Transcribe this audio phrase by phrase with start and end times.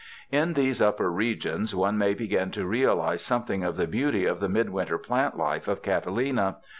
[0.31, 4.49] In these upper regions one may begin to realize something of the beauty of the
[4.49, 6.57] midwinter plant life of Catalina.